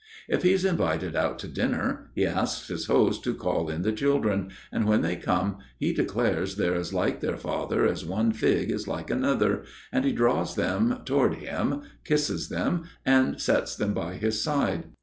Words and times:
If 0.27 0.41
he's 0.41 0.65
invited 0.65 1.15
out 1.15 1.37
to 1.45 1.47
dinner 1.47 2.09
he 2.15 2.25
asks 2.25 2.69
his 2.69 2.87
host 2.87 3.23
to 3.23 3.35
call 3.35 3.69
in 3.69 3.83
the 3.83 3.91
children, 3.91 4.49
and 4.71 4.87
when 4.87 5.03
they 5.03 5.15
come, 5.15 5.59
he 5.77 5.93
declares 5.93 6.55
they're 6.55 6.73
as 6.73 6.91
like 6.91 7.19
their 7.19 7.37
father 7.37 7.85
as 7.85 8.03
one 8.03 8.31
fig 8.31 8.71
is 8.71 8.87
like 8.87 9.11
another, 9.11 9.61
and 9.91 10.03
he 10.03 10.11
draws 10.11 10.55
them 10.55 11.01
toward 11.05 11.35
him, 11.35 11.83
kisses 12.03 12.49
them, 12.49 12.85
and 13.05 13.39
sets 13.39 13.75
them 13.75 13.93
by 13.93 14.13
his 14.15 14.41
side. 14.43 14.85